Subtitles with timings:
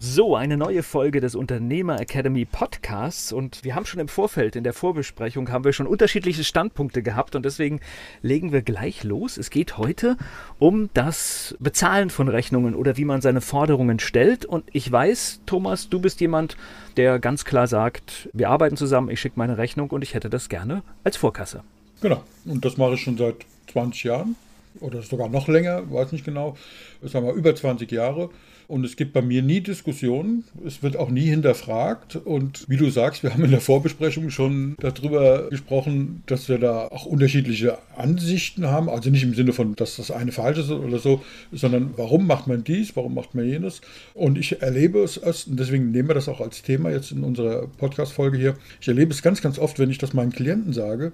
[0.00, 3.32] So, eine neue Folge des Unternehmer Academy Podcasts.
[3.32, 7.34] Und wir haben schon im Vorfeld in der Vorbesprechung haben wir schon unterschiedliche Standpunkte gehabt.
[7.34, 7.80] Und deswegen
[8.22, 9.36] legen wir gleich los.
[9.36, 10.16] Es geht heute
[10.60, 14.44] um das Bezahlen von Rechnungen oder wie man seine Forderungen stellt.
[14.44, 16.56] Und ich weiß, Thomas, du bist jemand,
[16.96, 20.48] der ganz klar sagt, wir arbeiten zusammen, ich schicke meine Rechnung und ich hätte das
[20.48, 21.64] gerne als Vorkasse.
[22.00, 23.38] Genau, und das mache ich schon seit
[23.72, 24.36] 20 Jahren
[24.80, 26.56] oder sogar noch länger, weiß nicht genau,
[27.02, 28.30] sagen wir über 20 Jahre.
[28.68, 32.16] Und es gibt bei mir nie Diskussionen, es wird auch nie hinterfragt.
[32.16, 36.86] Und wie du sagst, wir haben in der Vorbesprechung schon darüber gesprochen, dass wir da
[36.88, 38.90] auch unterschiedliche Ansichten haben.
[38.90, 42.46] Also nicht im Sinne von, dass das eine falsch ist oder so, sondern warum macht
[42.46, 43.80] man dies, warum macht man jenes.
[44.12, 47.24] Und ich erlebe es erst, und deswegen nehmen wir das auch als Thema jetzt in
[47.24, 48.54] unserer Podcast-Folge hier.
[48.82, 51.12] Ich erlebe es ganz, ganz oft, wenn ich das meinen Klienten sage,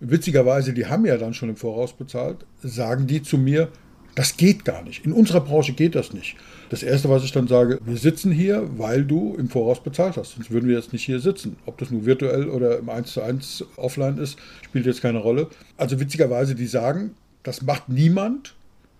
[0.00, 3.68] witzigerweise, die haben ja dann schon im Voraus bezahlt, sagen die zu mir,
[4.16, 5.04] das geht gar nicht.
[5.04, 6.36] In unserer Branche geht das nicht.
[6.70, 10.32] Das Erste, was ich dann sage, wir sitzen hier, weil du im Voraus bezahlt hast.
[10.32, 11.56] Sonst würden wir jetzt nicht hier sitzen.
[11.66, 15.48] Ob das nur virtuell oder im 1 zu 1 offline ist, spielt jetzt keine Rolle.
[15.76, 18.55] Also witzigerweise, die sagen, das macht niemand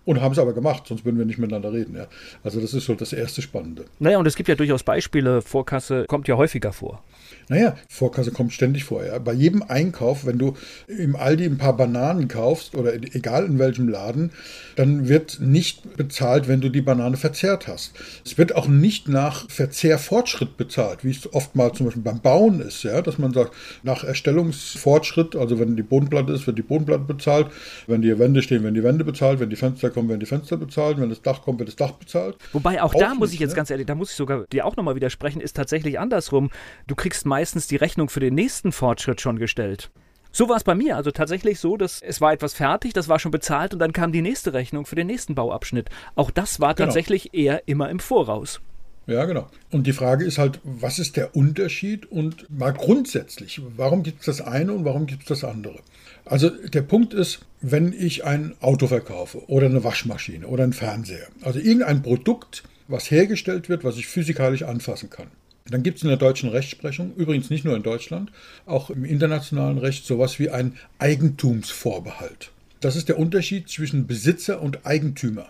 [0.07, 1.95] und haben es aber gemacht, sonst würden wir nicht miteinander reden.
[1.97, 2.07] Ja.
[2.41, 3.83] Also das ist so das erste Spannende.
[3.99, 7.03] Naja, und es gibt ja durchaus Beispiele, Vorkasse kommt ja häufiger vor.
[7.49, 9.05] Naja, Vorkasse kommt ständig vor.
[9.05, 9.19] Ja.
[9.19, 10.53] Bei jedem Einkauf, wenn du
[10.87, 14.31] im Aldi ein paar Bananen kaufst oder egal in welchem Laden,
[14.77, 17.93] dann wird nicht bezahlt, wenn du die Banane verzehrt hast.
[18.25, 22.83] Es wird auch nicht nach Verzehrfortschritt bezahlt, wie es oftmals zum Beispiel beim Bauen ist,
[22.83, 23.53] ja, dass man sagt,
[23.83, 27.47] nach Erstellungsfortschritt, also wenn die Bodenplatte ist, wird die Bodenplatte bezahlt,
[27.87, 30.57] wenn die Wände stehen, werden die Wände bezahlt, wenn die Fenster kommen, werden die Fenster
[30.57, 32.37] bezahlt, wenn das Dach kommt, wird das Dach bezahlt.
[32.53, 33.55] Wobei auch, auch da muss ich jetzt ne?
[33.55, 36.51] ganz ehrlich, da muss ich sogar dir auch nochmal widersprechen, ist tatsächlich andersrum.
[36.85, 39.89] Du kriegst meist meistens die Rechnung für den nächsten Fortschritt schon gestellt.
[40.33, 43.19] So war es bei mir, also tatsächlich so, dass es war etwas fertig, das war
[43.19, 45.89] schon bezahlt und dann kam die nächste Rechnung für den nächsten Bauabschnitt.
[46.15, 46.87] Auch das war genau.
[46.87, 48.59] tatsächlich eher immer im Voraus.
[49.07, 49.47] Ja, genau.
[49.71, 54.25] Und die Frage ist halt, was ist der Unterschied und mal grundsätzlich, warum gibt es
[54.25, 55.79] das eine und warum gibt es das andere?
[56.25, 61.27] Also der Punkt ist, wenn ich ein Auto verkaufe oder eine Waschmaschine oder einen Fernseher,
[61.41, 65.27] also irgendein Produkt, was hergestellt wird, was ich physikalisch anfassen kann,
[65.69, 68.31] dann gibt es in der deutschen Rechtsprechung, übrigens nicht nur in Deutschland,
[68.65, 72.51] auch im internationalen Recht sowas wie ein Eigentumsvorbehalt.
[72.81, 75.47] Das ist der Unterschied zwischen Besitzer und Eigentümer.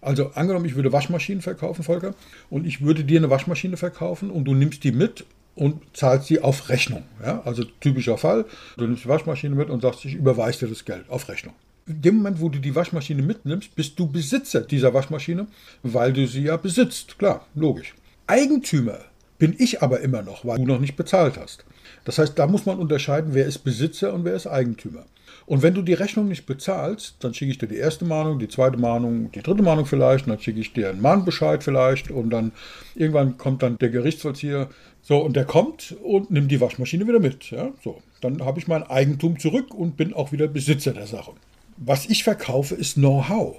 [0.00, 2.14] Also angenommen, ich würde Waschmaschinen verkaufen, Volker,
[2.50, 5.24] und ich würde dir eine Waschmaschine verkaufen und du nimmst die mit
[5.56, 7.02] und zahlst sie auf Rechnung.
[7.24, 7.42] Ja?
[7.44, 8.44] Also typischer Fall,
[8.76, 11.54] du nimmst die Waschmaschine mit und sagst, ich überweise dir das Geld auf Rechnung.
[11.86, 15.46] In dem Moment, wo du die Waschmaschine mitnimmst, bist du Besitzer dieser Waschmaschine,
[15.82, 17.18] weil du sie ja besitzt.
[17.18, 17.94] Klar, logisch.
[18.26, 18.98] Eigentümer
[19.38, 21.64] bin ich aber immer noch, weil du noch nicht bezahlt hast.
[22.04, 25.06] Das heißt, da muss man unterscheiden, wer ist Besitzer und wer ist Eigentümer.
[25.48, 28.48] Und wenn du die Rechnung nicht bezahlst, dann schicke ich dir die erste Mahnung, die
[28.48, 32.28] zweite Mahnung, die dritte Mahnung vielleicht, und dann schicke ich dir einen Mahnbescheid vielleicht und
[32.28, 32.52] dann
[32.94, 34.68] irgendwann kommt dann der Gerichtsvollzieher,
[35.00, 37.50] so und der kommt und nimmt die Waschmaschine wieder mit.
[37.50, 41.32] Ja, so, dann habe ich mein Eigentum zurück und bin auch wieder Besitzer der Sache.
[41.78, 43.56] Was ich verkaufe, ist Know-how.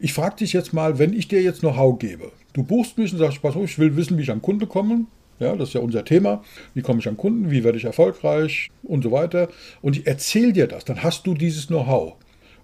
[0.00, 3.20] Ich frage dich jetzt mal, wenn ich dir jetzt Know-how gebe, du buchst mich und
[3.20, 5.06] sagst, pass auf, ich will wissen, wie ich an Kunde komme,
[5.38, 6.42] ja, das ist ja unser Thema.
[6.74, 7.50] Wie komme ich an Kunden?
[7.50, 8.70] Wie werde ich erfolgreich?
[8.82, 9.48] Und so weiter.
[9.82, 10.84] Und ich erzähle dir das.
[10.84, 12.14] Dann hast du dieses Know-how.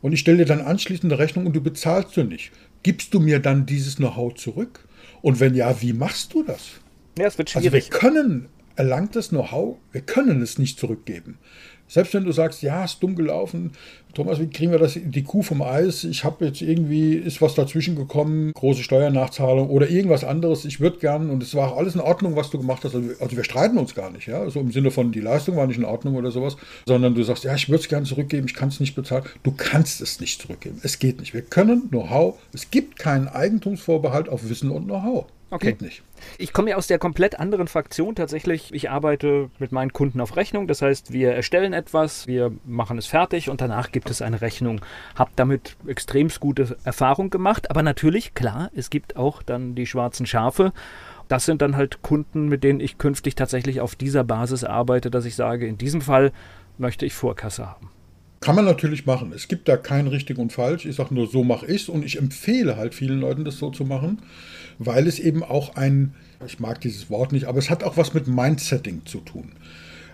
[0.03, 2.53] Und ich stelle dir dann anschließend eine Rechnung und du bezahlst du nicht.
[2.83, 4.87] Gibst du mir dann dieses Know-how zurück?
[5.23, 6.73] Und wenn ja, wie machst du das?
[7.19, 7.73] Ja, es wird schwierig.
[7.73, 11.39] Also wir können erlangtes Know-how, wir können es nicht zurückgeben.
[11.89, 13.73] Selbst wenn du sagst, ja, ist dumm gelaufen,
[14.15, 16.05] Thomas, wie kriegen wir das, die Kuh vom Eis?
[16.05, 20.65] Ich habe jetzt irgendwie, ist was dazwischen gekommen, große Steuernachzahlung oder irgendwas anderes.
[20.65, 22.95] Ich würde gern, und es war auch alles in Ordnung, was du gemacht hast.
[22.95, 24.39] Also, also wir streiten uns gar nicht, ja.
[24.39, 27.25] So also im Sinne von, die Leistung war nicht in Ordnung oder sowas, sondern du
[27.25, 29.25] sagst, ja, ich würde es gerne zurückgeben, ich kann es nicht bezahlen.
[29.43, 30.81] Du kannst es nicht zurückgeben.
[30.83, 31.35] Es geht nicht.
[31.35, 35.27] Wir können Know-how, es gibt keinen Eigentumsvorbehalt auf Wissen und Know-how.
[35.51, 35.73] Okay.
[35.73, 36.03] Geht nicht.
[36.39, 38.73] Ich komme ja aus der komplett anderen Fraktion tatsächlich.
[38.73, 40.67] Ich arbeite mit meinen Kunden auf Rechnung.
[40.67, 44.81] Das heißt, wir erstellen etwas, wir machen es fertig und danach gibt es eine Rechnung.
[45.15, 47.71] Hab damit extremst gute Erfahrung gemacht.
[47.71, 50.73] Aber natürlich, klar, es gibt auch dann die schwarzen Schafe.
[51.29, 55.25] Das sind dann halt Kunden, mit denen ich künftig tatsächlich auf dieser Basis arbeite, dass
[55.25, 56.33] ich sage, in diesem Fall
[56.79, 57.91] möchte ich Vorkasse haben.
[58.41, 59.33] Kann man natürlich machen.
[59.35, 60.85] Es gibt da kein richtig und falsch.
[60.85, 63.71] Ich sage nur, so mache ich es und ich empfehle halt vielen Leuten, das so
[63.71, 64.21] zu machen,
[64.79, 66.15] weil es eben auch ein,
[66.47, 69.53] ich mag dieses Wort nicht, aber es hat auch was mit Mindsetting zu tun.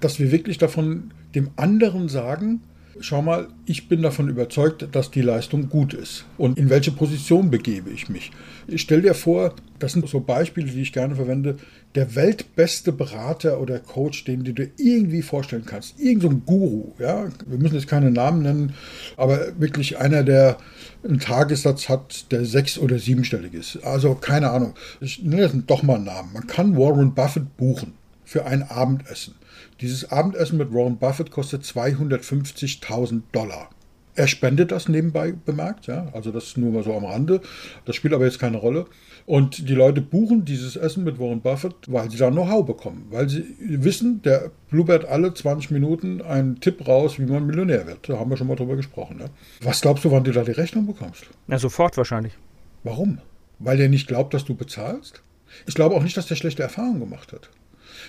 [0.00, 2.60] Dass wir wirklich davon dem anderen sagen,
[3.00, 6.26] schau mal, ich bin davon überzeugt, dass die Leistung gut ist.
[6.36, 8.30] Und in welche Position begebe ich mich?
[8.66, 11.56] Ich stelle dir vor, das sind so Beispiele, die ich gerne verwende,
[11.94, 15.98] der weltbeste Berater oder Coach, den du dir irgendwie vorstellen kannst.
[15.98, 17.28] Irgend so ein Guru, ja.
[17.46, 18.74] Wir müssen jetzt keine Namen nennen,
[19.16, 20.58] aber wirklich einer, der
[21.02, 23.78] einen Tagessatz hat, der sechs- oder siebenstellig ist.
[23.82, 24.74] Also keine Ahnung.
[25.00, 26.32] Ich nenne jetzt doch mal einen Namen.
[26.32, 27.99] Man kann Warren Buffett buchen
[28.30, 29.34] für ein Abendessen.
[29.80, 33.70] Dieses Abendessen mit Warren Buffett kostet 250.000 Dollar.
[34.14, 37.40] Er spendet das nebenbei bemerkt, ja, also das ist nur mal so am Rande.
[37.86, 38.86] Das spielt aber jetzt keine Rolle.
[39.26, 43.08] Und die Leute buchen dieses Essen mit Warren Buffett, weil sie da Know-how bekommen.
[43.10, 48.08] Weil sie wissen, der blubbert alle 20 Minuten einen Tipp raus, wie man Millionär wird.
[48.08, 49.16] Da haben wir schon mal drüber gesprochen.
[49.16, 49.30] Ne?
[49.60, 51.24] Was glaubst du, wann du da die Rechnung bekommst?
[51.48, 52.34] Na, sofort wahrscheinlich.
[52.84, 53.18] Warum?
[53.58, 55.20] Weil der nicht glaubt, dass du bezahlst?
[55.66, 57.50] Ich glaube auch nicht, dass der schlechte Erfahrungen gemacht hat.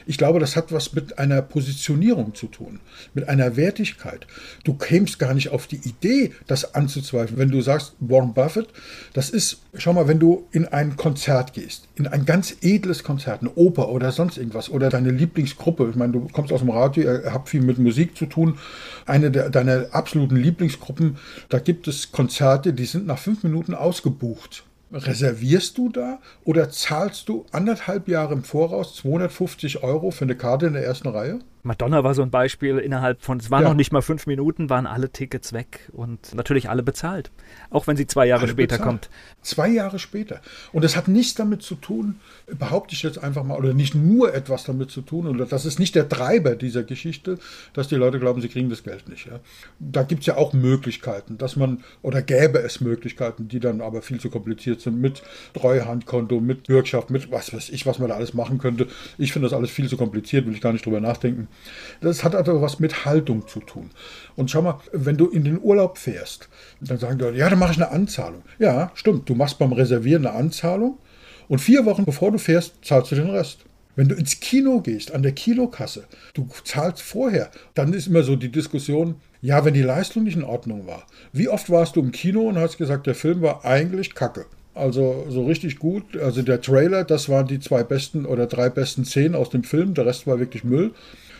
[0.06, 2.80] Ich glaube, das hat was mit einer Positionierung zu tun,
[3.14, 4.28] mit einer Wertigkeit.
[4.64, 7.38] Du kämst gar nicht auf die Idee, das anzuzweifeln.
[7.38, 8.68] Wenn du sagst, Warren Buffett,
[9.14, 13.42] das ist, schau mal, wenn du in ein Konzert gehst, in ein ganz edles Konzert,
[13.42, 17.04] eine Oper oder sonst irgendwas, oder deine Lieblingsgruppe, ich meine, du kommst aus dem Radio,
[17.04, 18.58] ihr habt viel mit Musik zu tun,
[19.06, 21.18] eine der, deiner absoluten Lieblingsgruppen,
[21.50, 24.64] da gibt es Konzerte, die sind nach fünf Minuten ausgebucht.
[24.92, 30.68] Reservierst du da oder zahlst du anderthalb Jahre im Voraus 250 Euro für eine Karte
[30.68, 31.40] in der ersten Reihe?
[31.64, 32.78] Madonna war so ein Beispiel.
[32.78, 33.70] Innerhalb von, es waren ja.
[33.70, 37.32] noch nicht mal fünf Minuten, waren alle Tickets weg und natürlich alle bezahlt.
[37.70, 38.88] Auch wenn sie zwei Jahre alle später bezahlt.
[38.88, 39.10] kommt.
[39.42, 40.42] Zwei Jahre später.
[40.72, 42.16] Und das hat nichts damit zu tun,
[42.48, 45.80] behaupte ich jetzt einfach mal, oder nicht nur etwas damit zu tun, oder das ist
[45.80, 47.38] nicht der Treiber dieser Geschichte,
[47.74, 49.28] dass die Leute glauben, sie kriegen das Geld nicht.
[49.28, 49.40] Ja.
[49.80, 54.02] Da gibt es ja auch Möglichkeiten, dass man, oder gäbe es Möglichkeiten, die dann aber
[54.02, 55.22] viel zu kompliziert sind, mit
[55.54, 58.88] Treuhandkonto, mit Bürgschaft, mit was weiß ich, was man da alles machen könnte.
[59.18, 61.48] Ich finde das alles viel zu kompliziert, will ich gar nicht drüber nachdenken.
[62.02, 63.92] Das hat also was mit Haltung zu tun.
[64.36, 66.50] Und schau mal, wenn du in den Urlaub fährst,
[66.80, 68.44] dann sagen die Leute, ja, dann mache ich eine Anzahlung.
[68.60, 70.98] Ja, stimmt, du machst beim Reservieren eine Anzahlung
[71.48, 73.66] und vier Wochen bevor du fährst, zahlst du den Rest.
[73.96, 78.36] Wenn du ins Kino gehst, an der Kinokasse, du zahlst vorher, dann ist immer so
[78.36, 81.06] die Diskussion, ja, wenn die Leistung nicht in Ordnung war.
[81.34, 84.46] Wie oft warst du im Kino und hast gesagt, der Film war eigentlich kacke?
[84.74, 86.16] Also so richtig gut.
[86.18, 89.94] Also der Trailer, das waren die zwei besten oder drei besten Szenen aus dem Film,
[89.94, 90.92] der Rest war wirklich Müll.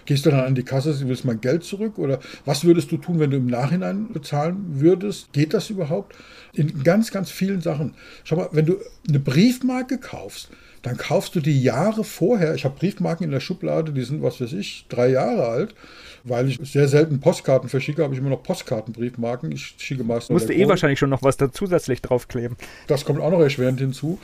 [0.06, 1.98] Gehst du dann an die Kasse, du willst mein Geld zurück?
[1.98, 5.32] Oder was würdest du tun, wenn du im Nachhinein bezahlen würdest?
[5.34, 6.16] Geht das überhaupt?
[6.54, 7.94] In ganz, ganz vielen Sachen.
[8.24, 8.78] Schau mal, wenn du
[9.08, 10.50] eine Briefmarke kaufst,
[10.82, 12.56] dann kaufst du die Jahre vorher.
[12.56, 15.76] Ich habe Briefmarken in der Schublade, die sind, was weiß ich, drei Jahre alt.
[16.24, 19.52] Weil ich sehr selten Postkarten verschicke, habe ich immer noch Postkartenbriefmarken.
[19.52, 20.34] Ich schicke meistens.
[20.34, 22.58] Musste eh wahrscheinlich schon noch was da zusätzlich draufkleben.
[22.86, 24.20] Das kommt auch noch erschwerend hinzu.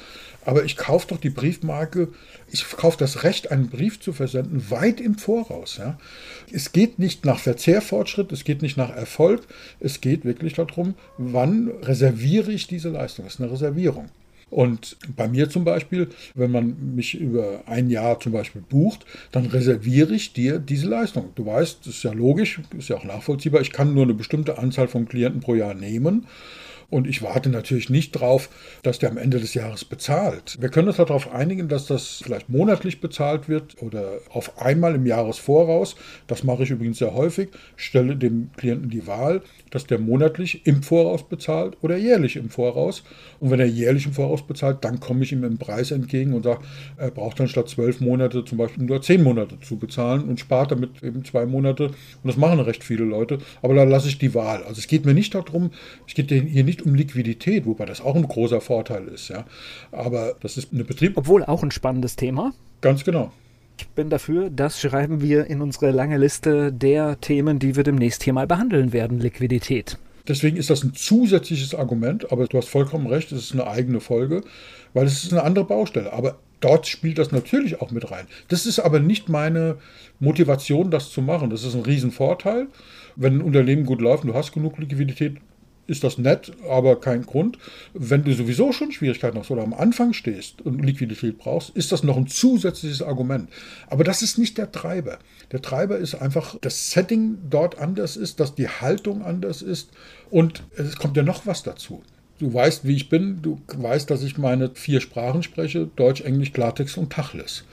[0.46, 2.08] Aber ich kaufe doch die Briefmarke,
[2.50, 5.78] ich kaufe das Recht, einen Brief zu versenden, weit im Voraus.
[5.78, 6.00] Ja.
[6.52, 9.42] Es geht nicht nach Verzehrfortschritt, es geht nicht nach Erfolg,
[9.82, 13.26] es geht wirklich darum, wann reserviere ich diese Leistung.
[13.26, 14.10] Das ist eine Reservierung.
[14.50, 19.46] Und bei mir zum Beispiel, wenn man mich über ein Jahr zum Beispiel bucht, dann
[19.46, 21.32] reserviere ich dir diese Leistung.
[21.36, 23.62] Du weißt, das ist ja logisch, ist ja auch nachvollziehbar.
[23.62, 26.28] Ich kann nur eine bestimmte Anzahl von Klienten pro Jahr nehmen.
[26.90, 28.50] Und ich warte natürlich nicht drauf,
[28.82, 30.58] dass der am Ende des Jahres bezahlt.
[30.62, 35.06] Wir können uns darauf einigen, dass das vielleicht monatlich bezahlt wird oder auf einmal im
[35.06, 35.98] Jahresvoraus.
[36.28, 37.50] Das mache ich übrigens sehr häufig.
[37.76, 43.04] Stelle dem Klienten die Wahl, dass der monatlich im Voraus bezahlt oder jährlich im Voraus.
[43.42, 46.44] Und wenn er jährlich im Voraus bezahlt, dann komme ich ihm im Preis entgegen und
[46.44, 46.62] sage,
[46.96, 50.72] er braucht dann statt zwölf Monate zum Beispiel nur zehn Monate zu bezahlen und spart
[50.72, 51.88] damit eben zwei Monate.
[51.88, 53.40] Und das machen recht viele Leute.
[53.62, 54.64] Aber da lasse ich die Wahl.
[54.64, 55.72] Also es geht mir nicht darum,
[56.08, 59.30] es geht hier nicht nicht um Liquidität, wobei das auch ein großer Vorteil ist.
[59.30, 59.46] Ja.
[59.92, 61.18] Aber das ist eine Betrieb.
[61.18, 62.54] Obwohl auch ein spannendes Thema.
[62.82, 63.32] Ganz genau.
[63.80, 68.24] Ich bin dafür, das schreiben wir in unsere lange Liste der Themen, die wir demnächst
[68.24, 69.98] hier mal behandeln werden, Liquidität.
[70.28, 74.00] Deswegen ist das ein zusätzliches Argument, aber du hast vollkommen recht, es ist eine eigene
[74.00, 74.42] Folge,
[74.94, 76.12] weil es ist eine andere Baustelle.
[76.12, 78.26] Aber dort spielt das natürlich auch mit rein.
[78.48, 79.78] Das ist aber nicht meine
[80.20, 81.50] Motivation, das zu machen.
[81.50, 82.68] Das ist ein Riesenvorteil.
[83.16, 85.38] Wenn ein Unternehmen gut läuft und du hast genug Liquidität,
[85.88, 87.58] ist das nett, aber kein Grund.
[87.94, 92.04] Wenn du sowieso schon Schwierigkeiten hast oder am Anfang stehst und Liquidität brauchst, ist das
[92.04, 93.50] noch ein zusätzliches Argument.
[93.90, 95.18] Aber das ist nicht der Treiber.
[95.52, 99.90] Der Treiber ist einfach, das Setting dort anders ist, dass die Haltung anders ist
[100.30, 102.04] und es kommt ja noch was dazu.
[102.40, 106.54] Du weißt, wie ich bin, du weißt, dass ich meine vier Sprachen spreche, Deutsch, Englisch,
[106.54, 107.64] Klartext und Tachles.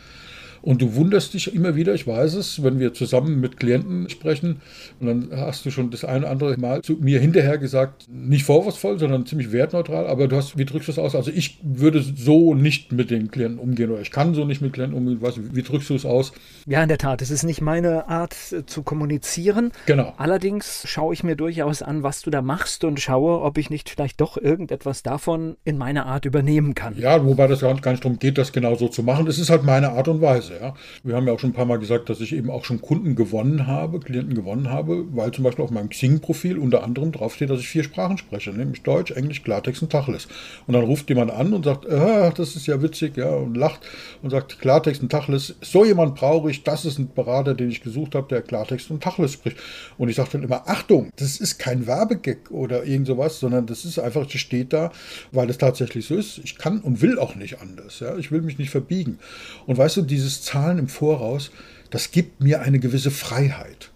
[0.65, 4.63] Und du wunderst dich immer wieder, ich weiß es, wenn wir zusammen mit Klienten sprechen,
[4.99, 8.47] und dann hast du schon das eine oder andere Mal zu mir hinterher gesagt, nicht
[8.47, 11.15] vorwurfsvoll, sondern ziemlich wertneutral, aber du hast, wie drückst du es aus?
[11.15, 14.73] Also ich würde so nicht mit den Klienten umgehen oder ich kann so nicht mit
[14.73, 15.19] Klienten umgehen.
[15.21, 16.33] Was, wie drückst du es aus?
[16.65, 17.21] Ja, in der Tat.
[17.21, 19.71] Es ist nicht meine Art äh, zu kommunizieren.
[19.85, 20.15] Genau.
[20.17, 23.91] Allerdings schaue ich mir durchaus an, was du da machst und schaue, ob ich nicht
[23.91, 26.97] vielleicht doch irgendetwas davon in meine Art übernehmen kann.
[26.97, 29.27] Ja, wobei das gar nicht darum geht, das genau so zu machen.
[29.27, 30.54] Das ist halt meine Art und Weise.
[30.61, 30.75] Ja.
[31.03, 33.15] Wir haben ja auch schon ein paar Mal gesagt, dass ich eben auch schon Kunden
[33.15, 37.61] gewonnen habe, Klienten gewonnen habe, weil zum Beispiel auf meinem Xing-Profil unter anderem draufsteht, dass
[37.61, 40.29] ich vier Sprachen spreche, nämlich Deutsch, Englisch, Klartext und Tacheles.
[40.67, 43.81] Und dann ruft jemand an und sagt, ah, das ist ja witzig, ja, und lacht
[44.23, 47.83] und sagt, Klartext und Tacheles, so jemand brauche ich, das ist ein Berater, den ich
[47.83, 49.57] gesucht habe, der Klartext und Tacheles spricht.
[49.99, 53.85] Und ich sage dann immer, Achtung, das ist kein Werbegag oder irgend sowas, sondern das
[53.85, 54.93] ist einfach, das steht da,
[55.33, 56.39] weil es tatsächlich so ist.
[56.39, 58.01] Ich kann und will auch nicht anders.
[58.01, 58.17] Ja?
[58.17, 59.19] Ich will mich nicht verbiegen.
[59.67, 61.51] Und weißt du, dieses Zahlen im Voraus,
[61.91, 63.91] das gibt mir eine gewisse Freiheit.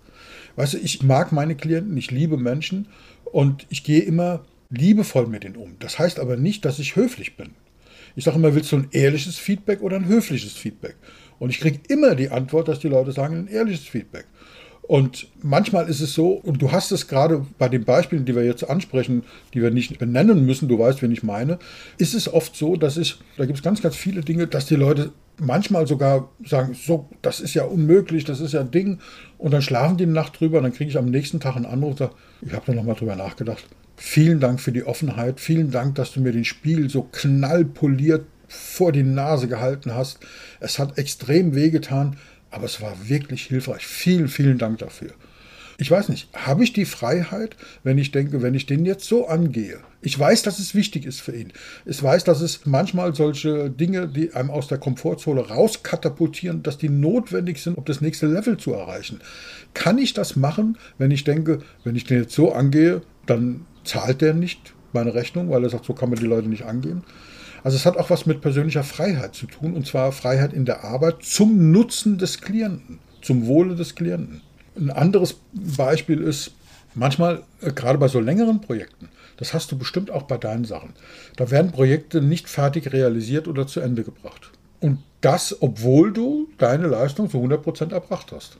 [0.56, 2.88] Weißt du, ich mag meine Klienten, ich liebe Menschen
[3.24, 5.76] und ich gehe immer liebevoll mit ihnen um.
[5.78, 7.50] Das heißt aber nicht, dass ich höflich bin.
[8.16, 10.96] Ich sage immer, willst du ein ehrliches Feedback oder ein höfliches Feedback?
[11.38, 14.26] Und ich kriege immer die Antwort, dass die Leute sagen, ein ehrliches Feedback.
[14.82, 18.44] Und manchmal ist es so, und du hast es gerade bei den Beispielen, die wir
[18.44, 21.58] jetzt ansprechen, die wir nicht benennen müssen, du weißt, wen ich meine,
[21.98, 24.76] ist es oft so, dass ich, da gibt es ganz, ganz viele Dinge, dass die
[24.76, 28.98] Leute manchmal sogar sagen, so, das ist ja unmöglich, das ist ja ein Ding.
[29.38, 31.66] Und dann schlafen die eine Nacht drüber und dann kriege ich am nächsten Tag einen
[31.66, 33.64] Anruf und sage, ich habe da nochmal drüber nachgedacht.
[33.96, 38.92] Vielen Dank für die Offenheit, vielen Dank, dass du mir den Spiegel so knallpoliert vor
[38.92, 40.20] die Nase gehalten hast.
[40.60, 42.16] Es hat extrem wehgetan,
[42.50, 43.86] aber es war wirklich hilfreich.
[43.86, 45.10] Vielen, vielen Dank dafür.
[45.80, 47.54] Ich weiß nicht, habe ich die Freiheit,
[47.84, 49.78] wenn ich denke, wenn ich den jetzt so angehe?
[50.02, 51.52] Ich weiß, dass es wichtig ist für ihn.
[51.86, 56.88] Ich weiß, dass es manchmal solche Dinge, die einem aus der Komfortzone rauskatapultieren, dass die
[56.88, 59.20] notwendig sind, um das nächste Level zu erreichen.
[59.72, 64.20] Kann ich das machen, wenn ich denke, wenn ich den jetzt so angehe, dann zahlt
[64.20, 67.04] der nicht meine Rechnung, weil er sagt, so kann man die Leute nicht angehen?
[67.62, 70.82] Also es hat auch was mit persönlicher Freiheit zu tun, und zwar Freiheit in der
[70.82, 74.40] Arbeit zum Nutzen des Klienten, zum Wohle des Klienten.
[74.78, 76.52] Ein anderes Beispiel ist,
[76.94, 80.94] manchmal, äh, gerade bei so längeren Projekten, das hast du bestimmt auch bei deinen Sachen,
[81.36, 84.50] da werden Projekte nicht fertig realisiert oder zu Ende gebracht.
[84.80, 88.58] Und das, obwohl du deine Leistung zu 100% erbracht hast.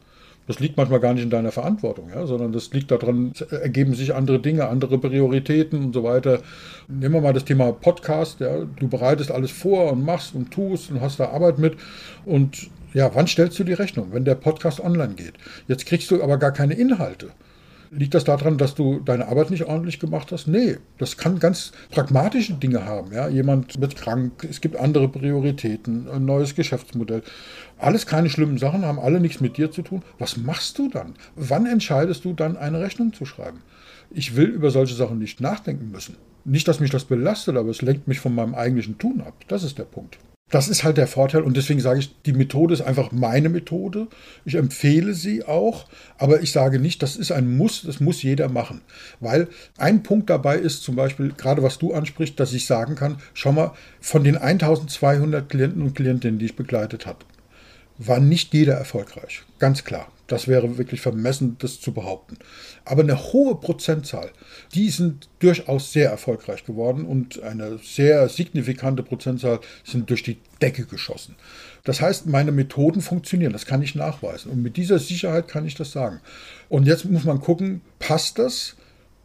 [0.49, 3.95] Das liegt manchmal gar nicht in deiner Verantwortung, ja, sondern das liegt daran, es ergeben
[3.95, 6.41] sich andere Dinge, andere Prioritäten und so weiter.
[6.89, 8.41] Nehmen wir mal das Thema Podcast.
[8.41, 11.77] Ja, du bereitest alles vor und machst und tust und hast da Arbeit mit.
[12.25, 14.09] Und ja, wann stellst du die Rechnung?
[14.13, 15.35] Wenn der Podcast online geht.
[15.67, 17.31] Jetzt kriegst du aber gar keine Inhalte.
[17.91, 20.47] Liegt das daran, dass du deine Arbeit nicht ordentlich gemacht hast?
[20.47, 23.13] Nee, das kann ganz pragmatische Dinge haben.
[23.13, 23.29] Ja?
[23.29, 27.23] Jemand wird krank, es gibt andere Prioritäten, ein neues Geschäftsmodell.
[27.79, 30.03] Alles keine schlimmen Sachen, haben alle nichts mit dir zu tun.
[30.19, 31.15] Was machst du dann?
[31.35, 33.63] Wann entscheidest du dann, eine Rechnung zu schreiben?
[34.11, 36.17] Ich will über solche Sachen nicht nachdenken müssen.
[36.45, 39.35] Nicht, dass mich das belastet, aber es lenkt mich von meinem eigentlichen Tun ab.
[39.49, 40.19] Das ist der Punkt.
[40.51, 44.07] Das ist halt der Vorteil und deswegen sage ich, die Methode ist einfach meine Methode.
[44.47, 45.87] Ich empfehle sie auch,
[46.17, 48.81] aber ich sage nicht, das ist ein Muss, das muss jeder machen.
[49.21, 53.19] Weil ein Punkt dabei ist zum Beispiel, gerade was du ansprichst, dass ich sagen kann,
[53.35, 57.19] schau mal, von den 1200 Klienten und Klientinnen, die ich begleitet habe,
[57.99, 59.43] war nicht jeder erfolgreich.
[59.59, 60.09] Ganz klar.
[60.29, 62.37] Das wäre wirklich vermessen, das zu behaupten.
[62.85, 64.31] Aber eine hohe Prozentzahl,
[64.75, 70.85] die sind durchaus sehr erfolgreich geworden und eine sehr signifikante Prozentzahl sind durch die Decke
[70.85, 71.35] geschossen.
[71.85, 74.53] Das heißt, meine Methoden funktionieren, das kann ich nachweisen.
[74.53, 76.21] Und mit dieser Sicherheit kann ich das sagen.
[76.69, 78.77] Und jetzt muss man gucken, passt das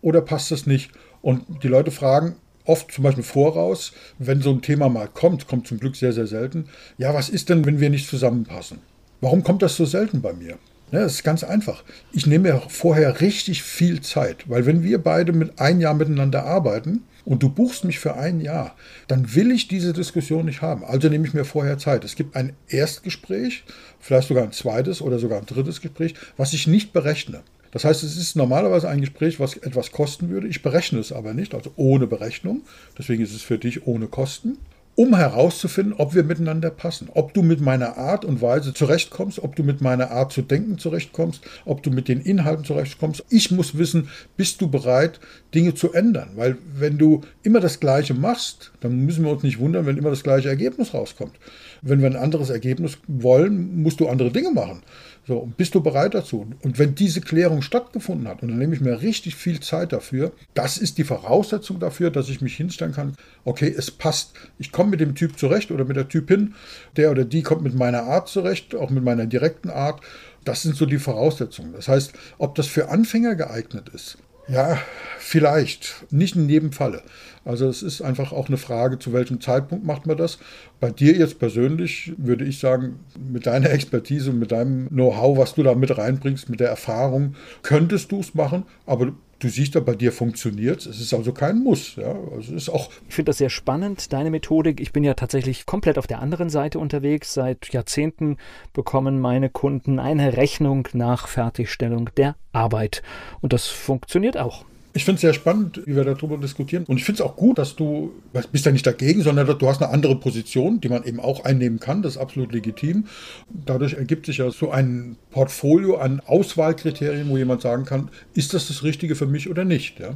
[0.02, 0.92] oder passt das nicht?
[1.22, 5.68] Und die Leute fragen, oft zum Beispiel voraus, wenn so ein Thema mal kommt, kommt
[5.68, 8.80] zum Glück sehr, sehr selten, ja, was ist denn, wenn wir nicht zusammenpassen?
[9.20, 10.58] Warum kommt das so selten bei mir?
[10.94, 11.84] Ja, das ist ganz einfach.
[12.12, 16.46] Ich nehme mir vorher richtig viel Zeit, weil wenn wir beide mit ein Jahr miteinander
[16.46, 18.76] arbeiten und du buchst mich für ein Jahr,
[19.08, 20.84] dann will ich diese Diskussion nicht haben.
[20.84, 22.04] Also nehme ich mir vorher Zeit.
[22.04, 23.64] Es gibt ein Erstgespräch,
[24.00, 27.42] vielleicht sogar ein zweites oder sogar ein drittes Gespräch, was ich nicht berechne.
[27.72, 30.48] Das heißt, es ist normalerweise ein Gespräch, was etwas kosten würde.
[30.48, 32.62] Ich berechne es aber nicht, also ohne Berechnung.
[33.00, 34.60] Deswegen ist es für dich ohne Kosten
[34.96, 39.56] um herauszufinden, ob wir miteinander passen, ob du mit meiner Art und Weise zurechtkommst, ob
[39.56, 43.24] du mit meiner Art zu denken zurechtkommst, ob du mit den Inhalten zurechtkommst.
[43.30, 45.20] Ich muss wissen, bist du bereit,
[45.54, 46.32] Dinge zu ändern?
[46.36, 50.12] Weil wenn du immer das Gleiche machst, dann müssen wir uns nicht wundern, wenn immer
[50.12, 51.34] das gleiche Ergebnis rauskommt.
[51.82, 54.84] Wenn wir ein anderes Ergebnis wollen, musst du andere Dinge machen.
[55.26, 56.48] So, bist du bereit dazu?
[56.64, 60.34] Und wenn diese Klärung stattgefunden hat, und dann nehme ich mir richtig viel Zeit dafür,
[60.54, 63.16] das ist die Voraussetzung dafür, dass ich mich hinstellen kann,
[63.46, 64.34] okay, es passt.
[64.60, 66.56] Ich komme mit dem Typ zurecht oder mit der Typin,
[66.98, 70.02] der oder die kommt mit meiner Art zurecht, auch mit meiner direkten Art.
[70.44, 71.72] Das sind so die Voraussetzungen.
[71.72, 74.78] Das heißt, ob das für Anfänger geeignet ist, ja,
[75.20, 77.02] vielleicht, nicht in jedem Falle.
[77.46, 80.40] Also es ist einfach auch eine Frage, zu welchem Zeitpunkt macht man das.
[80.80, 83.00] Bei dir jetzt persönlich würde ich sagen,
[83.32, 88.12] mit deiner Expertise, mit deinem Know-how, was du da mit reinbringst, mit der Erfahrung, könntest
[88.12, 91.02] du es machen, aber Du siehst ja, bei dir funktioniert es.
[91.02, 91.98] ist also kein Muss.
[91.98, 92.16] Ja?
[92.34, 94.80] Also ist auch ich finde das sehr spannend, deine Methodik.
[94.80, 97.34] Ich bin ja tatsächlich komplett auf der anderen Seite unterwegs.
[97.34, 98.38] Seit Jahrzehnten
[98.72, 103.04] bekommen meine Kunden eine Rechnung nach Fertigstellung der Arbeit.
[103.42, 104.64] Und das funktioniert auch.
[104.96, 106.86] Ich finde es sehr spannend, wie wir darüber diskutieren.
[106.86, 108.12] Und ich finde es auch gut, dass du,
[108.52, 111.80] bist ja nicht dagegen, sondern du hast eine andere Position, die man eben auch einnehmen
[111.80, 112.04] kann.
[112.04, 113.06] Das ist absolut legitim.
[113.50, 118.68] Dadurch ergibt sich ja so ein Portfolio an Auswahlkriterien, wo jemand sagen kann, ist das
[118.68, 120.00] das Richtige für mich oder nicht.
[120.00, 120.16] Ja?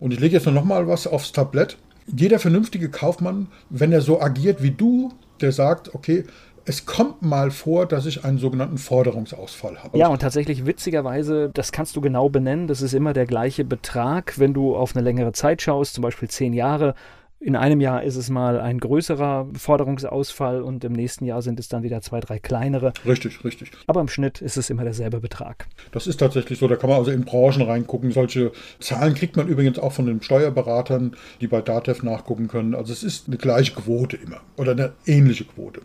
[0.00, 1.76] Und ich lege jetzt noch mal was aufs Tablett.
[2.06, 6.24] Jeder vernünftige Kaufmann, wenn er so agiert wie du, der sagt, okay,
[6.66, 9.96] es kommt mal vor, dass ich einen sogenannten Forderungsausfall habe.
[9.96, 14.38] Ja, und tatsächlich witzigerweise, das kannst du genau benennen, das ist immer der gleiche Betrag,
[14.38, 16.94] wenn du auf eine längere Zeit schaust, zum Beispiel zehn Jahre.
[17.38, 21.68] In einem Jahr ist es mal ein größerer Forderungsausfall und im nächsten Jahr sind es
[21.68, 22.94] dann wieder zwei, drei kleinere.
[23.04, 23.70] Richtig, richtig.
[23.86, 25.66] Aber im Schnitt ist es immer derselbe Betrag.
[25.92, 26.66] Das ist tatsächlich so.
[26.66, 28.10] Da kann man also in Branchen reingucken.
[28.10, 32.74] Solche Zahlen kriegt man übrigens auch von den Steuerberatern, die bei DATEV nachgucken können.
[32.74, 35.82] Also es ist eine gleiche Quote immer oder eine ähnliche Quote.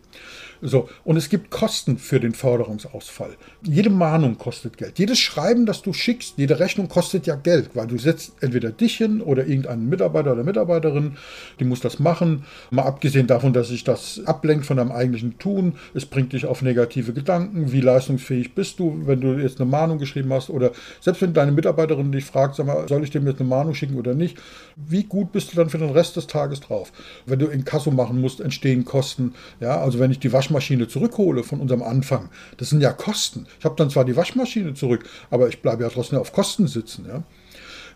[0.63, 3.31] So, und es gibt Kosten für den Förderungsausfall.
[3.63, 4.99] Jede Mahnung kostet Geld.
[4.99, 8.97] Jedes Schreiben, das du schickst, jede Rechnung kostet ja Geld, weil du setzt entweder dich
[8.97, 11.17] hin oder irgendeinen Mitarbeiter oder Mitarbeiterin,
[11.59, 12.45] die muss das machen.
[12.69, 16.61] Mal abgesehen davon, dass sich das ablenkt von deinem eigentlichen Tun, es bringt dich auf
[16.61, 17.71] negative Gedanken.
[17.71, 21.53] Wie leistungsfähig bist du, wenn du jetzt eine Mahnung geschrieben hast oder selbst wenn deine
[21.53, 24.37] Mitarbeiterin dich fragt, sag mal, soll ich dem jetzt eine Mahnung schicken oder nicht?
[24.75, 26.91] Wie gut bist du dann für den Rest des Tages drauf?
[27.25, 29.33] Wenn du in Kasso machen musst, entstehen Kosten.
[29.59, 33.47] Ja, also wenn ich die Waschmaschine Waschmaschine zurückhole von unserem Anfang, das sind ja Kosten.
[33.59, 37.05] Ich habe dann zwar die Waschmaschine zurück, aber ich bleibe ja trotzdem auf Kosten sitzen.
[37.07, 37.23] Ja?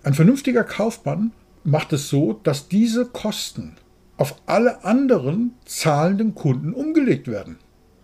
[0.03, 1.31] Ein vernünftiger Kaufmann
[1.63, 3.75] macht es so, dass diese Kosten
[4.17, 7.57] auf alle anderen zahlenden Kunden umgelegt werden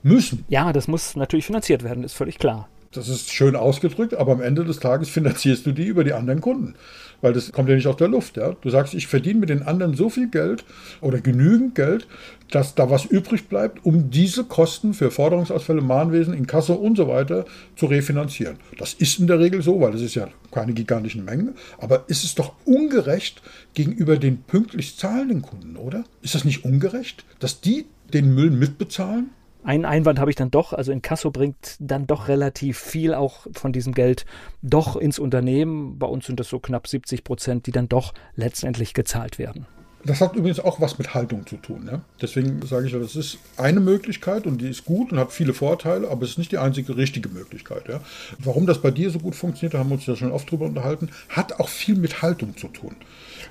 [0.04, 0.44] müssen.
[0.50, 2.68] Ja, das muss natürlich finanziert werden, ist völlig klar.
[2.92, 6.42] Das ist schön ausgedrückt, aber am Ende des Tages finanzierst du die über die anderen
[6.42, 6.76] Kunden
[7.22, 8.38] weil das kommt ja nicht aus der Luft.
[8.38, 8.56] Ja?
[8.62, 10.66] Du sagst, ich verdiene mit den anderen so viel Geld
[11.00, 12.08] oder genügend Geld,
[12.50, 17.46] dass da was übrig bleibt, um diese Kosten für Forderungsausfälle, Mahnwesen, Inkasso und so weiter
[17.76, 18.58] zu refinanzieren.
[18.78, 22.24] Das ist in der Regel so, weil das ist ja keine gigantischen Mengen, aber ist
[22.24, 23.42] es doch ungerecht
[23.74, 26.04] gegenüber den pünktlich zahlenden Kunden, oder?
[26.22, 29.30] Ist das nicht ungerecht, dass die den Müll mitbezahlen?
[29.64, 33.46] Einen Einwand habe ich dann doch, also in Kasso bringt dann doch relativ viel auch
[33.54, 34.26] von diesem Geld
[34.64, 36.00] doch ins Unternehmen.
[36.00, 39.68] Bei uns sind das so knapp 70 Prozent, die dann doch letztendlich gezahlt werden.
[40.04, 41.84] Das hat übrigens auch was mit Haltung zu tun.
[41.86, 42.02] Ne?
[42.20, 46.10] Deswegen sage ich, das ist eine Möglichkeit und die ist gut und hat viele Vorteile,
[46.10, 47.88] aber es ist nicht die einzige richtige Möglichkeit.
[47.88, 48.02] Ja?
[48.40, 50.66] Warum das bei dir so gut funktioniert, da haben wir uns ja schon oft drüber
[50.66, 52.96] unterhalten, hat auch viel mit Haltung zu tun.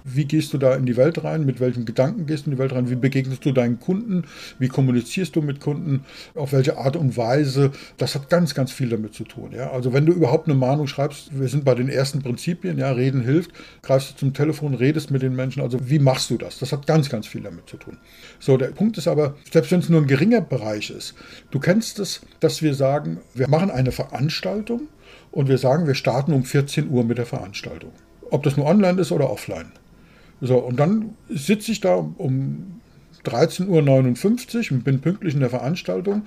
[0.04, 1.44] Wie gehst du da in die Welt rein?
[1.44, 2.90] Mit welchen Gedanken gehst du in die Welt rein?
[2.90, 4.24] Wie begegnest du deinen Kunden?
[4.58, 6.04] Wie kommunizierst du mit Kunden?
[6.34, 7.72] Auf welche Art und Weise?
[7.96, 9.52] Das hat ganz, ganz viel damit zu tun.
[9.52, 9.70] Ja?
[9.70, 13.22] Also wenn du überhaupt eine Mahnung schreibst, wir sind bei den ersten Prinzipien, ja, reden
[13.22, 13.50] hilft,
[13.82, 15.62] greifst du zum Telefon, redest mit den Menschen.
[15.62, 16.58] Also wie machst du das?
[16.58, 17.98] Das hat ganz, ganz viel damit zu tun.
[18.38, 21.14] So, der Punkt ist aber, selbst wenn es nur ein geringer Bereich ist,
[21.50, 24.88] du kennst es, dass wir sagen, wir machen eine Veranstaltung
[25.30, 27.92] und wir sagen, wir starten um 14 Uhr mit der Veranstaltung.
[28.30, 29.72] Ob das nur online ist oder offline.
[30.40, 32.80] So, und dann sitze ich da um
[33.24, 36.22] 13.59 Uhr und bin pünktlich in der Veranstaltung.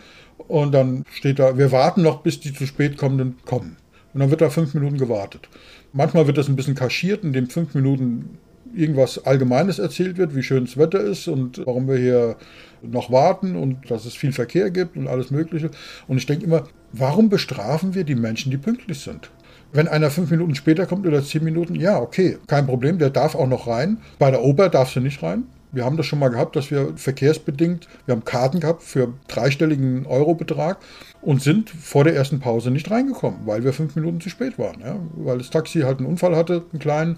[0.47, 3.77] Und dann steht da, wir warten noch, bis die zu spät kommenden kommen.
[4.13, 5.49] Und dann wird da fünf Minuten gewartet.
[5.91, 8.37] Manchmal wird das ein bisschen kaschiert, indem fünf Minuten
[8.75, 12.35] irgendwas Allgemeines erzählt wird, wie schön das Wetter ist und warum wir hier
[12.81, 15.71] noch warten und dass es viel Verkehr gibt und alles Mögliche.
[16.07, 19.29] Und ich denke immer, warum bestrafen wir die Menschen, die pünktlich sind?
[19.73, 23.33] Wenn einer fünf Minuten später kommt oder zehn Minuten, ja, okay, kein Problem, der darf
[23.33, 23.97] auch noch rein.
[24.19, 25.45] Bei der Oper darfst du nicht rein.
[25.71, 30.05] Wir haben das schon mal gehabt, dass wir verkehrsbedingt, wir haben Karten gehabt für dreistelligen
[30.05, 30.77] Eurobetrag
[31.23, 34.81] und sind vor der ersten Pause nicht reingekommen, weil wir fünf Minuten zu spät waren.
[34.81, 34.97] Ja?
[35.15, 37.17] Weil das Taxi halt einen Unfall hatte, einen kleinen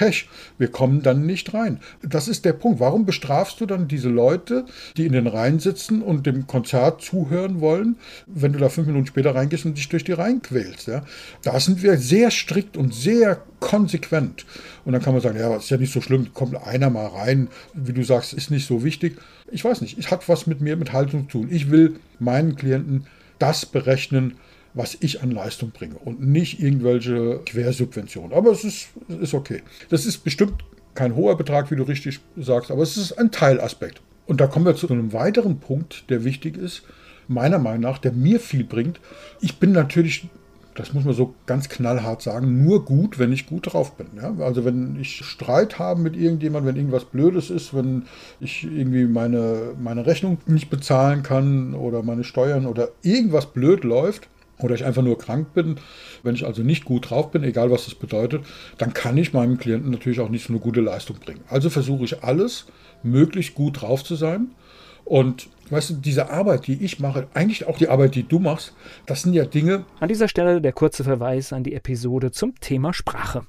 [0.00, 0.30] Pech.
[0.56, 1.78] Wir kommen dann nicht rein.
[2.00, 2.80] Das ist der Punkt.
[2.80, 4.64] Warum bestrafst du dann diese Leute,
[4.96, 9.06] die in den Reihen sitzen und dem Konzert zuhören wollen, wenn du da fünf Minuten
[9.06, 10.88] später reingehst und dich durch die Reihen quälst?
[10.88, 11.04] Ja?
[11.42, 14.46] Da sind wir sehr strikt und sehr konsequent.
[14.86, 17.48] Und dann kann man sagen, ja, ist ja nicht so schlimm, kommt einer mal rein,
[17.74, 19.18] wie du sagst, ist nicht so wichtig.
[19.50, 21.48] Ich weiß nicht, es hat was mit mir, mit Haltung zu tun.
[21.50, 23.06] Ich will meinen Klienten
[23.38, 24.38] das berechnen,
[24.74, 28.32] was ich an Leistung bringe und nicht irgendwelche Quersubventionen.
[28.32, 29.62] Aber es ist, ist okay.
[29.88, 30.54] Das ist bestimmt
[30.94, 34.00] kein hoher Betrag, wie du richtig sagst, aber es ist ein Teilaspekt.
[34.26, 36.82] Und da kommen wir zu einem weiteren Punkt, der wichtig ist,
[37.26, 39.00] meiner Meinung nach, der mir viel bringt.
[39.40, 40.28] Ich bin natürlich
[40.74, 44.06] das muss man so ganz knallhart sagen, nur gut, wenn ich gut drauf bin.
[44.16, 44.34] Ja?
[44.40, 48.04] Also wenn ich Streit habe mit irgendjemandem, wenn irgendwas Blödes ist, wenn
[48.40, 54.28] ich irgendwie meine, meine Rechnung nicht bezahlen kann oder meine Steuern oder irgendwas blöd läuft,
[54.62, 55.76] oder ich einfach nur krank bin,
[56.22, 58.44] wenn ich also nicht gut drauf bin, egal was das bedeutet,
[58.78, 61.40] dann kann ich meinem Klienten natürlich auch nicht so eine gute Leistung bringen.
[61.48, 62.66] Also versuche ich alles,
[63.02, 64.48] möglichst gut drauf zu sein.
[65.04, 68.74] Und weißt du, diese Arbeit, die ich mache, eigentlich auch die Arbeit, die du machst,
[69.06, 69.84] das sind ja Dinge.
[69.98, 73.42] An dieser Stelle der kurze Verweis an die Episode zum Thema Sprache.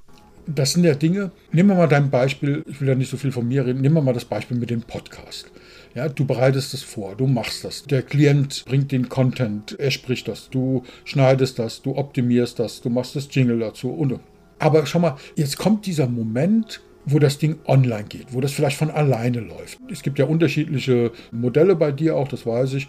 [0.47, 3.31] Das sind ja Dinge, nehmen wir mal dein Beispiel, ich will ja nicht so viel
[3.31, 5.51] von mir reden, nehmen wir mal das Beispiel mit dem Podcast.
[5.93, 7.83] Ja, du bereitest es vor, du machst das.
[7.83, 12.89] Der Klient bringt den Content, er spricht das, du schneidest das, du optimierst das, du
[12.89, 14.19] machst das Jingle dazu und.
[14.59, 18.77] Aber schau mal, jetzt kommt dieser Moment, wo das Ding online geht, wo das vielleicht
[18.77, 19.79] von alleine läuft.
[19.91, 22.87] Es gibt ja unterschiedliche Modelle bei dir auch, das weiß ich,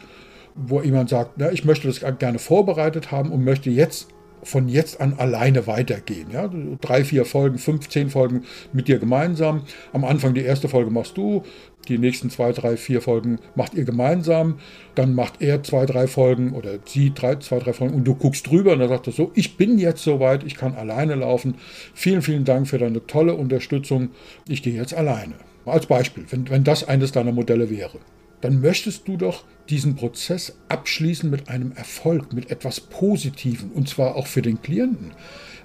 [0.54, 4.08] wo jemand sagt, na, ich möchte das gerne vorbereitet haben und möchte jetzt
[4.42, 6.30] von jetzt an alleine weitergehen.
[6.30, 6.50] Ja?
[6.80, 9.62] Drei, vier Folgen, fünf, zehn Folgen mit dir gemeinsam.
[9.92, 11.42] Am Anfang die erste Folge machst du,
[11.88, 14.58] die nächsten zwei, drei, vier Folgen macht ihr gemeinsam.
[14.94, 18.46] Dann macht er zwei, drei Folgen oder sie drei, zwei, drei Folgen und du guckst
[18.46, 21.56] drüber und dann sagt er so, ich bin jetzt soweit, ich kann alleine laufen.
[21.94, 24.10] Vielen, vielen Dank für deine tolle Unterstützung.
[24.48, 25.34] Ich gehe jetzt alleine.
[25.64, 27.98] Als Beispiel, wenn, wenn das eines deiner Modelle wäre
[28.42, 34.16] dann möchtest du doch diesen Prozess abschließen mit einem Erfolg, mit etwas Positivem und zwar
[34.16, 35.12] auch für den Klienten.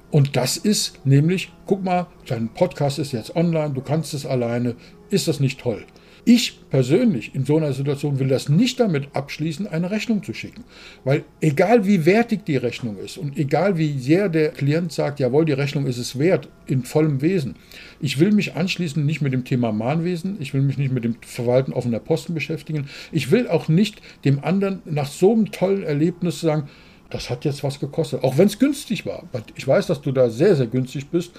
[0.09, 4.75] Und das ist nämlich, guck mal, dein Podcast ist jetzt online, du kannst es alleine,
[5.09, 5.85] ist das nicht toll?
[6.29, 10.65] Ich persönlich in so einer Situation will das nicht damit abschließen, eine Rechnung zu schicken.
[11.05, 15.45] Weil egal wie wertig die Rechnung ist und egal wie sehr der Klient sagt, jawohl,
[15.45, 17.55] die Rechnung ist es wert, in vollem Wesen.
[18.01, 21.15] Ich will mich anschließend nicht mit dem Thema Mahnwesen, ich will mich nicht mit dem
[21.21, 22.89] Verwalten offener Posten beschäftigen.
[23.13, 26.67] Ich will auch nicht dem anderen nach so einem tollen Erlebnis sagen,
[27.09, 29.23] das hat jetzt was gekostet, auch wenn es günstig war.
[29.55, 31.31] Ich weiß, dass du da sehr, sehr günstig bist.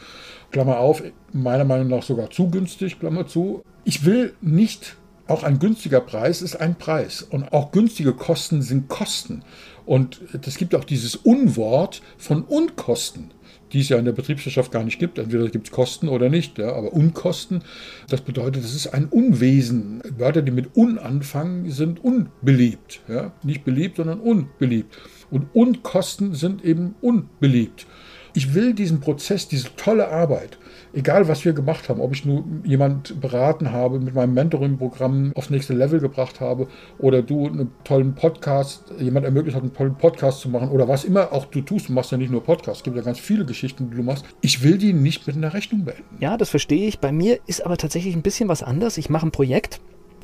[0.51, 3.63] Klammer auf, meiner Meinung nach sogar zu günstig, Klammer zu.
[3.85, 8.89] Ich will nicht, auch ein günstiger Preis ist ein Preis und auch günstige Kosten sind
[8.89, 9.43] Kosten.
[9.85, 13.31] Und es gibt auch dieses Unwort von Unkosten,
[13.73, 15.19] die es ja in der Betriebswirtschaft gar nicht gibt.
[15.19, 17.63] Entweder gibt es Kosten oder nicht, ja, aber Unkosten,
[18.09, 20.03] das bedeutet, das ist ein Unwesen.
[20.17, 23.01] Wörter, die mit Un anfangen, sind unbeliebt.
[23.09, 23.33] Ja?
[23.43, 24.99] Nicht beliebt, sondern unbeliebt.
[25.31, 27.87] Und Unkosten sind eben unbeliebt.
[28.35, 30.59] Ich will diesen Prozess, diese tolle Arbeit,
[30.93, 35.51] egal was wir gemacht haben, ob ich nur jemand beraten habe, mit meinem Mentoring-Programm aufs
[35.51, 40.41] nächste Level gebracht habe oder du einen tollen Podcast, jemand ermöglicht hat, einen tollen Podcast
[40.41, 42.85] zu machen oder was immer auch du tust, du machst ja nicht nur Podcasts, es
[42.85, 44.25] gibt ja ganz viele Geschichten, die du machst.
[44.41, 46.05] Ich will die nicht mit einer Rechnung beenden.
[46.21, 46.99] Ja, das verstehe ich.
[46.99, 48.99] Bei mir ist aber tatsächlich ein bisschen was anders.
[48.99, 49.81] Ich mache ein Projekt,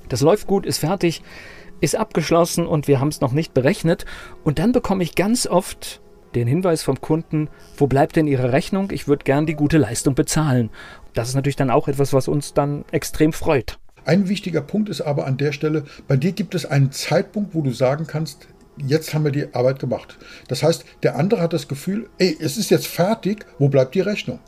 [0.09, 1.23] das läuft gut, ist fertig,
[1.81, 4.05] ist abgeschlossen und wir haben es noch nicht berechnet.
[4.43, 6.01] Und dann bekomme ich ganz oft
[6.35, 8.91] den Hinweis vom Kunden, wo bleibt denn Ihre Rechnung?
[8.91, 10.71] Ich würde gern die gute Leistung bezahlen.
[11.15, 13.79] Das ist natürlich dann auch etwas, was uns dann extrem freut.
[14.05, 17.63] Ein wichtiger Punkt ist aber an der Stelle, bei dir gibt es einen Zeitpunkt, wo
[17.63, 20.19] du sagen kannst, jetzt haben wir die Arbeit gemacht.
[20.49, 24.01] Das heißt, der andere hat das Gefühl, ey, es ist jetzt fertig, wo bleibt die
[24.01, 24.41] Rechnung?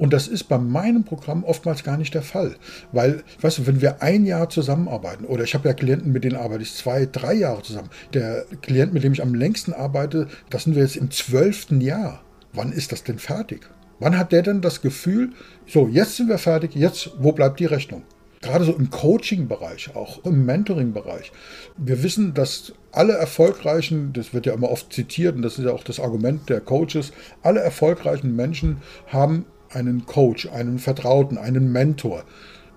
[0.00, 2.56] Und das ist bei meinem Programm oftmals gar nicht der Fall.
[2.90, 6.36] Weil, weißt du, wenn wir ein Jahr zusammenarbeiten, oder ich habe ja Klienten, mit denen
[6.36, 7.90] arbeite ich zwei, drei Jahre zusammen.
[8.14, 12.22] Der Klient, mit dem ich am längsten arbeite, das sind wir jetzt im zwölften Jahr.
[12.54, 13.68] Wann ist das denn fertig?
[13.98, 15.32] Wann hat der denn das Gefühl,
[15.66, 18.02] so, jetzt sind wir fertig, jetzt, wo bleibt die Rechnung?
[18.40, 21.30] Gerade so im Coaching-Bereich, auch im Mentoring-Bereich.
[21.76, 25.72] Wir wissen, dass alle erfolgreichen, das wird ja immer oft zitiert und das ist ja
[25.72, 32.24] auch das Argument der Coaches, alle erfolgreichen Menschen haben einen Coach, einen Vertrauten, einen Mentor.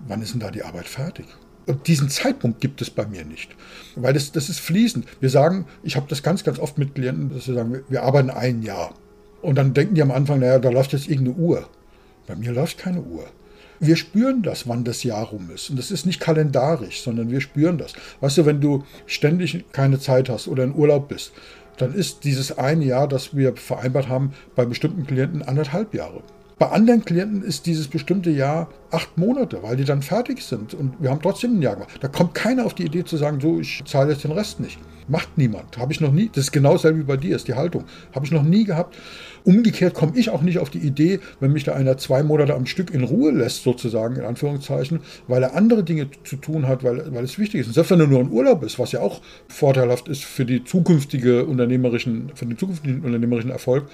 [0.06, 1.26] Wann ist denn da die Arbeit fertig?
[1.66, 3.50] Und diesen Zeitpunkt gibt es bei mir nicht,
[3.96, 5.06] weil das, das ist fließend.
[5.20, 8.30] Wir sagen, ich habe das ganz, ganz oft mit Klienten, dass sie sagen, wir arbeiten
[8.30, 8.94] ein Jahr.
[9.40, 11.68] Und dann denken die am Anfang, naja, da läuft jetzt irgendeine Uhr.
[12.26, 13.24] Bei mir läuft keine Uhr.
[13.80, 15.70] Wir spüren das, wann das Jahr rum ist.
[15.70, 17.92] Und das ist nicht kalendarisch, sondern wir spüren das.
[18.20, 21.32] Weißt du, wenn du ständig keine Zeit hast oder in Urlaub bist,
[21.76, 26.22] dann ist dieses eine Jahr, das wir vereinbart haben, bei bestimmten Klienten anderthalb Jahre.
[26.56, 30.94] Bei anderen Klienten ist dieses bestimmte Jahr acht Monate, weil die dann fertig sind und
[31.00, 31.90] wir haben trotzdem ein Jahr gemacht.
[32.00, 34.78] Da kommt keiner auf die Idee zu sagen, so, ich zahle jetzt den Rest nicht.
[35.08, 35.76] Macht niemand.
[35.76, 36.30] Habe ich noch nie.
[36.32, 37.84] Das ist genau dasselbe wie bei dir, ist die Haltung.
[38.14, 38.96] Habe ich noch nie gehabt.
[39.44, 42.64] Umgekehrt komme ich auch nicht auf die Idee, wenn mich da einer zwei Monate am
[42.64, 47.12] Stück in Ruhe lässt, sozusagen, in Anführungszeichen, weil er andere Dinge zu tun hat, weil,
[47.12, 47.66] weil es wichtig ist.
[47.66, 50.64] Und selbst wenn er nur in Urlaub ist, was ja auch vorteilhaft ist für die
[50.64, 53.84] zukünftige unternehmerischen, für den zukünftigen unternehmerischen Erfolg,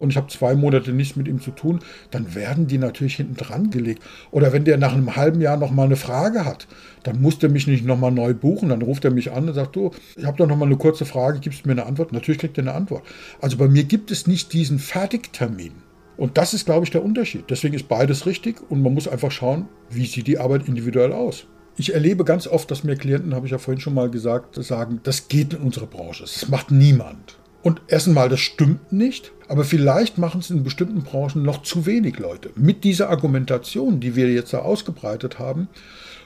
[0.00, 1.80] und ich habe zwei Monate nichts mit ihm zu tun,
[2.10, 4.02] dann werden die natürlich hinten dran gelegt.
[4.30, 6.66] Oder wenn der nach einem halben Jahr nochmal eine Frage hat,
[7.02, 8.70] dann muss der mich nicht nochmal neu buchen.
[8.70, 11.40] Dann ruft er mich an und sagt, du, ich habe doch nochmal eine kurze Frage,
[11.40, 12.12] gibst du mir eine Antwort?
[12.12, 13.04] Natürlich kriegt er eine Antwort.
[13.40, 15.72] Also bei mir gibt es nicht diesen Fertigtermin.
[16.16, 17.44] Und das ist, glaube ich, der Unterschied.
[17.50, 21.46] Deswegen ist beides richtig und man muss einfach schauen, wie sieht die Arbeit individuell aus.
[21.76, 25.00] Ich erlebe ganz oft, dass mir Klienten, habe ich ja vorhin schon mal gesagt, sagen,
[25.02, 26.22] das geht in unserer Branche.
[26.22, 27.36] Das macht niemand.
[27.64, 32.18] Und erstmal, das stimmt nicht, aber vielleicht machen es in bestimmten Branchen noch zu wenig
[32.18, 32.50] Leute.
[32.56, 35.68] Mit dieser Argumentation, die wir jetzt da ausgebreitet haben,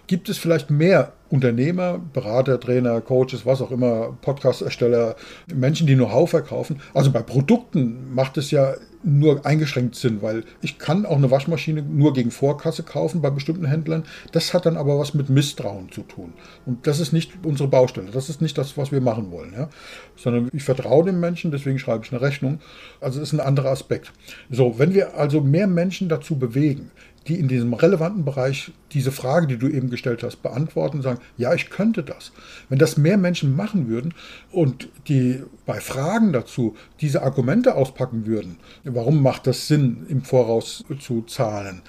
[0.09, 5.15] gibt es vielleicht mehr Unternehmer, Berater, Trainer, Coaches, was auch immer, Podcast-Ersteller,
[5.55, 6.81] Menschen, die Know-how verkaufen.
[6.95, 11.83] Also bei Produkten macht es ja nur eingeschränkt Sinn, weil ich kann auch eine Waschmaschine
[11.83, 14.05] nur gegen Vorkasse kaufen bei bestimmten Händlern.
[14.33, 16.33] Das hat dann aber was mit Misstrauen zu tun.
[16.67, 18.11] Und das ist nicht unsere Baustelle.
[18.11, 19.53] Das ist nicht das, was wir machen wollen.
[19.53, 19.69] Ja?
[20.17, 22.59] Sondern ich vertraue dem Menschen, deswegen schreibe ich eine Rechnung.
[23.01, 24.13] Also ist ein anderer Aspekt.
[24.51, 26.91] So, wenn wir also mehr Menschen dazu bewegen,
[27.29, 31.21] die in diesem relevanten Bereich diese Frage, die du eben gestellt hast, beantworten und sagen,
[31.37, 32.33] ja, ich könnte das.
[32.69, 34.15] Wenn das mehr Menschen machen würden
[34.51, 40.85] und die bei Fragen dazu diese Argumente auspacken würden, warum macht das Sinn, im Voraus
[41.01, 41.83] zu zahlen,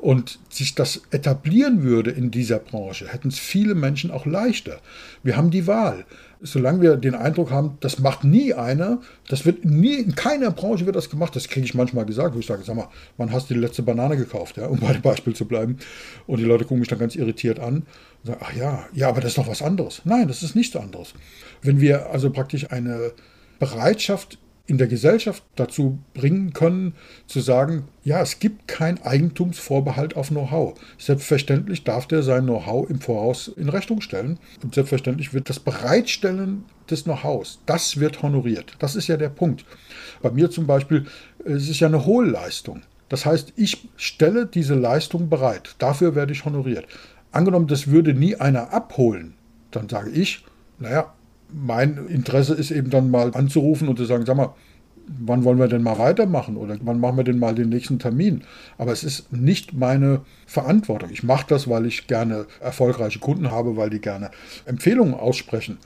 [0.00, 4.80] und sich das etablieren würde in dieser Branche, hätten es viele Menschen auch leichter.
[5.22, 6.06] Wir haben die Wahl
[6.42, 10.86] solange wir den Eindruck haben, das macht nie einer, das wird nie, in keiner Branche
[10.86, 13.50] wird das gemacht, das kriege ich manchmal gesagt, wo ich sage, sag mal, wann hast
[13.50, 15.78] du die letzte Banane gekauft, ja, um bei dem Beispiel zu bleiben.
[16.26, 19.20] Und die Leute gucken mich dann ganz irritiert an und sagen, ach ja, ja, aber
[19.20, 20.02] das ist doch was anderes.
[20.04, 21.14] Nein, das ist nichts anderes.
[21.62, 23.12] Wenn wir also praktisch eine
[23.58, 24.38] Bereitschaft
[24.70, 26.94] in der Gesellschaft dazu bringen können,
[27.26, 30.78] zu sagen, ja, es gibt keinen Eigentumsvorbehalt auf Know-how.
[30.96, 34.38] Selbstverständlich darf der sein Know-how im Voraus in Rechnung stellen.
[34.62, 38.76] Und selbstverständlich wird das Bereitstellen des Know-hows, das wird honoriert.
[38.78, 39.64] Das ist ja der Punkt.
[40.22, 41.04] Bei mir zum Beispiel,
[41.44, 42.82] es ist ja eine Hohlleistung.
[43.08, 45.74] Das heißt, ich stelle diese Leistung bereit.
[45.78, 46.86] Dafür werde ich honoriert.
[47.32, 49.34] Angenommen, das würde nie einer abholen,
[49.72, 50.44] dann sage ich,
[50.78, 51.12] naja,
[51.52, 54.54] mein Interesse ist eben dann mal anzurufen und zu sagen, sag mal,
[55.18, 58.42] wann wollen wir denn mal weitermachen oder wann machen wir denn mal den nächsten Termin?
[58.78, 61.10] Aber es ist nicht meine Verantwortung.
[61.10, 64.30] Ich mache das, weil ich gerne erfolgreiche Kunden habe, weil die gerne
[64.66, 65.78] Empfehlungen aussprechen.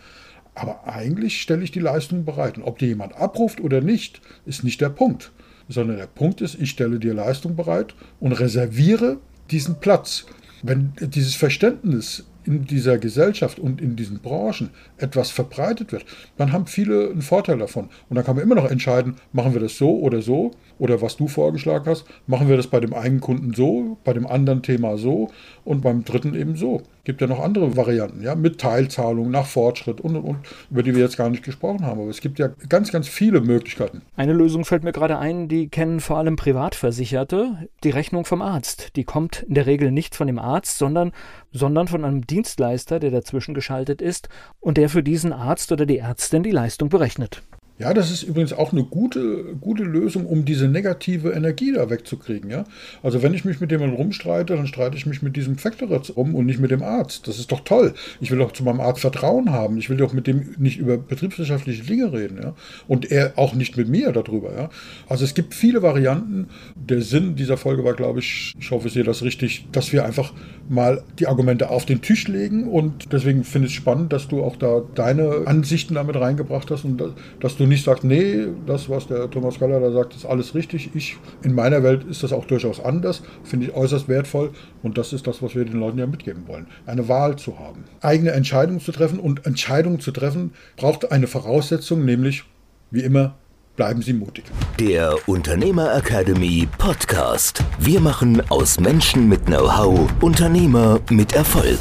[0.54, 2.58] Aber eigentlich stelle ich die Leistung bereit.
[2.58, 5.32] Und ob die jemand abruft oder nicht, ist nicht der Punkt.
[5.68, 9.18] Sondern der Punkt ist, ich stelle dir Leistung bereit und reserviere
[9.50, 10.26] diesen Platz.
[10.62, 16.04] Wenn dieses Verständnis in dieser Gesellschaft und in diesen Branchen etwas verbreitet wird,
[16.36, 17.88] dann haben viele einen Vorteil davon.
[18.08, 21.16] Und dann kann man immer noch entscheiden, machen wir das so oder so oder was
[21.16, 24.96] du vorgeschlagen hast, machen wir das bei dem einen Kunden so, bei dem anderen Thema
[24.96, 25.30] so
[25.64, 26.82] und beim dritten eben so.
[27.04, 30.38] Gibt ja noch andere Varianten, ja, mit Teilzahlung, nach Fortschritt und und und,
[30.70, 32.00] über die wir jetzt gar nicht gesprochen haben.
[32.00, 34.00] Aber es gibt ja ganz, ganz viele Möglichkeiten.
[34.16, 38.96] Eine Lösung fällt mir gerade ein, die kennen vor allem Privatversicherte, die Rechnung vom Arzt.
[38.96, 41.12] Die kommt in der Regel nicht von dem Arzt, sondern,
[41.52, 44.28] sondern von einem Dienstleister, der dazwischen geschaltet ist
[44.60, 47.42] und der für diesen Arzt oder die Ärztin die Leistung berechnet.
[47.76, 52.48] Ja, das ist übrigens auch eine gute, gute Lösung, um diese negative Energie da wegzukriegen.
[52.48, 52.66] Ja?
[53.02, 56.36] Also wenn ich mich mit jemandem rumstreite, dann streite ich mich mit diesem Factorat rum
[56.36, 57.26] und nicht mit dem Arzt.
[57.26, 57.94] Das ist doch toll.
[58.20, 59.76] Ich will doch zu meinem Arzt Vertrauen haben.
[59.78, 62.38] Ich will doch mit dem nicht über betriebswirtschaftliche Dinge reden.
[62.40, 62.54] Ja?
[62.86, 64.54] Und er auch nicht mit mir darüber.
[64.54, 64.70] Ja?
[65.08, 66.46] Also es gibt viele Varianten.
[66.76, 70.04] Der Sinn dieser Folge war, glaube ich, ich hoffe, ich sehe das richtig, dass wir
[70.04, 70.32] einfach
[70.68, 72.68] mal die Argumente auf den Tisch legen.
[72.68, 76.84] Und deswegen finde ich es spannend, dass du auch da deine Ansichten damit reingebracht hast
[76.84, 77.02] und
[77.40, 80.54] dass du du nicht sagst, nee, das, was der Thomas Keller da sagt, ist alles
[80.54, 80.90] richtig.
[80.94, 84.50] Ich, in meiner Welt ist das auch durchaus anders, finde ich äußerst wertvoll
[84.82, 86.66] und das ist das, was wir den Leuten ja mitgeben wollen.
[86.86, 92.04] Eine Wahl zu haben, eigene Entscheidungen zu treffen und Entscheidungen zu treffen braucht eine Voraussetzung,
[92.04, 92.44] nämlich
[92.90, 93.34] wie immer
[93.76, 94.44] Bleiben Sie mutig.
[94.78, 97.64] Der Unternehmer Academy Podcast.
[97.80, 101.80] Wir machen aus Menschen mit Know-how Unternehmer mit Erfolg.